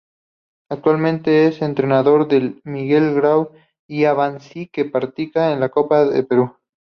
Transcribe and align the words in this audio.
Actualmente 0.71 1.45
es 1.45 1.61
entrenador 1.61 2.27
del 2.27 2.59
Miguel 2.63 3.13
Grau 3.13 3.51
de 3.87 4.07
Abancay 4.07 4.65
que 4.65 4.85
participa 4.85 5.51
en 5.51 5.59
la 5.59 5.69
Copa 5.69 6.09
Perú. 6.27 6.55